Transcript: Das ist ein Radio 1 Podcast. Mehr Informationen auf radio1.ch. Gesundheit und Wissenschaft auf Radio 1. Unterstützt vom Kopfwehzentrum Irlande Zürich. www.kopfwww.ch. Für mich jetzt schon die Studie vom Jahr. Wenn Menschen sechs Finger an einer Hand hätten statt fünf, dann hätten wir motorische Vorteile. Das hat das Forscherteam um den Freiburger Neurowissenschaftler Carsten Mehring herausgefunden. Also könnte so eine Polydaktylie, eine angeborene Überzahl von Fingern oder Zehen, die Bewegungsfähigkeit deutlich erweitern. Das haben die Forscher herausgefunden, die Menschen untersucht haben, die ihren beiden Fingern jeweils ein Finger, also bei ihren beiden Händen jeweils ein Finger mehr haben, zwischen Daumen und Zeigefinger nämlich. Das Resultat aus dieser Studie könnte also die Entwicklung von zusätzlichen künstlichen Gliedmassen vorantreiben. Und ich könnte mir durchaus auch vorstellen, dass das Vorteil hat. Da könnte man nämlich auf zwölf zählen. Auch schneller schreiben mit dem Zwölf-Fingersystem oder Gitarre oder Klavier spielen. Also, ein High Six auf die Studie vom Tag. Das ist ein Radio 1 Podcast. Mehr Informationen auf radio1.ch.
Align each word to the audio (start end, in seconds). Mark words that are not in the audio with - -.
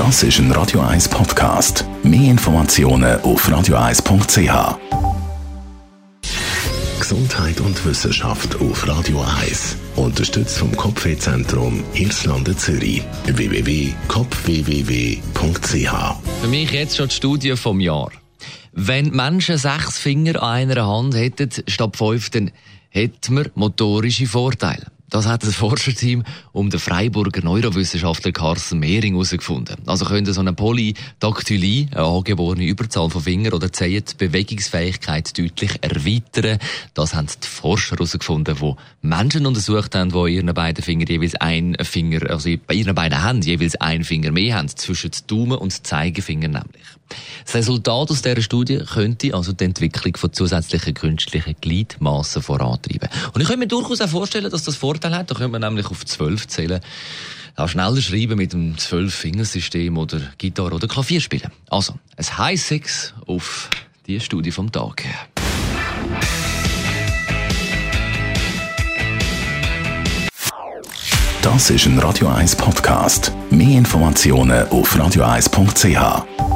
Das 0.00 0.22
ist 0.22 0.38
ein 0.38 0.50
Radio 0.52 0.80
1 0.80 1.10
Podcast. 1.10 1.84
Mehr 2.02 2.30
Informationen 2.30 3.20
auf 3.20 3.46
radio1.ch. 3.46 4.78
Gesundheit 6.98 7.60
und 7.60 7.84
Wissenschaft 7.84 8.58
auf 8.62 8.88
Radio 8.88 9.22
1. 9.42 9.76
Unterstützt 9.96 10.56
vom 10.56 10.74
Kopfwehzentrum 10.74 11.84
Irlande 11.92 12.56
Zürich. 12.56 13.02
www.kopfwww.ch. 13.26 15.92
Für 16.40 16.48
mich 16.48 16.70
jetzt 16.70 16.96
schon 16.96 17.08
die 17.08 17.14
Studie 17.14 17.56
vom 17.56 17.78
Jahr. 17.78 18.10
Wenn 18.72 19.10
Menschen 19.10 19.58
sechs 19.58 19.98
Finger 19.98 20.42
an 20.42 20.70
einer 20.70 20.86
Hand 20.86 21.14
hätten 21.14 21.50
statt 21.68 21.98
fünf, 21.98 22.30
dann 22.30 22.52
hätten 22.88 23.36
wir 23.36 23.50
motorische 23.54 24.26
Vorteile. 24.26 24.86
Das 25.10 25.26
hat 25.26 25.42
das 25.42 25.56
Forscherteam 25.56 26.22
um 26.52 26.70
den 26.70 26.78
Freiburger 26.78 27.42
Neurowissenschaftler 27.42 28.30
Carsten 28.30 28.78
Mehring 28.78 29.14
herausgefunden. 29.14 29.76
Also 29.86 30.04
könnte 30.04 30.32
so 30.32 30.40
eine 30.40 30.52
Polydaktylie, 30.52 31.88
eine 31.92 32.04
angeborene 32.04 32.64
Überzahl 32.64 33.10
von 33.10 33.20
Fingern 33.20 33.52
oder 33.52 33.72
Zehen, 33.72 34.04
die 34.08 34.14
Bewegungsfähigkeit 34.14 35.36
deutlich 35.36 35.72
erweitern. 35.80 36.58
Das 36.94 37.14
haben 37.14 37.26
die 37.26 37.46
Forscher 37.46 37.96
herausgefunden, 37.96 38.56
die 38.56 38.74
Menschen 39.02 39.46
untersucht 39.46 39.96
haben, 39.96 40.12
die 40.12 40.36
ihren 40.36 40.54
beiden 40.54 40.84
Fingern 40.84 41.08
jeweils 41.08 41.34
ein 41.34 41.76
Finger, 41.82 42.30
also 42.30 42.48
bei 42.66 42.74
ihren 42.74 42.94
beiden 42.94 43.24
Händen 43.24 43.42
jeweils 43.42 43.74
ein 43.76 44.04
Finger 44.04 44.30
mehr 44.30 44.58
haben, 44.58 44.68
zwischen 44.68 45.10
Daumen 45.26 45.58
und 45.58 45.86
Zeigefinger 45.86 46.48
nämlich. 46.48 46.86
Das 47.44 47.54
Resultat 47.54 48.10
aus 48.10 48.22
dieser 48.22 48.40
Studie 48.40 48.78
könnte 48.78 49.34
also 49.34 49.52
die 49.52 49.64
Entwicklung 49.64 50.16
von 50.16 50.32
zusätzlichen 50.32 50.94
künstlichen 50.94 51.56
Gliedmassen 51.60 52.42
vorantreiben. 52.42 53.08
Und 53.32 53.40
ich 53.40 53.48
könnte 53.48 53.60
mir 53.60 53.66
durchaus 53.66 54.00
auch 54.00 54.08
vorstellen, 54.08 54.50
dass 54.50 54.64
das 54.64 54.76
Vorteil 55.00 55.18
hat. 55.18 55.30
Da 55.30 55.34
könnte 55.34 55.52
man 55.52 55.62
nämlich 55.62 55.86
auf 55.86 56.04
zwölf 56.04 56.46
zählen. 56.46 56.80
Auch 57.56 57.68
schneller 57.68 58.00
schreiben 58.00 58.36
mit 58.36 58.52
dem 58.52 58.76
Zwölf-Fingersystem 58.76 59.96
oder 59.96 60.20
Gitarre 60.38 60.74
oder 60.74 60.88
Klavier 60.88 61.20
spielen. 61.20 61.50
Also, 61.68 61.94
ein 62.16 62.38
High 62.38 62.60
Six 62.60 63.14
auf 63.26 63.70
die 64.06 64.20
Studie 64.20 64.50
vom 64.50 64.70
Tag. 64.70 65.04
Das 71.42 71.70
ist 71.70 71.86
ein 71.86 71.98
Radio 71.98 72.28
1 72.28 72.56
Podcast. 72.56 73.32
Mehr 73.50 73.78
Informationen 73.78 74.68
auf 74.68 74.94
radio1.ch. 74.94 76.49